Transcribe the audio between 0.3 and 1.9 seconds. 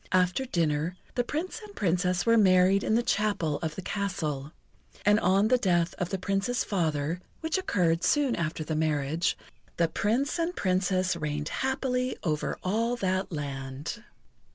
dinner, the Prince and